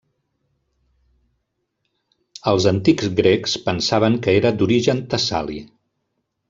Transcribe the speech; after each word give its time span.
Els 2.53 2.67
antics 2.73 3.13
grecs 3.21 3.57
pensaven 3.69 4.21
que 4.25 4.39
era 4.43 4.57
d'origen 4.63 5.07
tessali. 5.15 5.65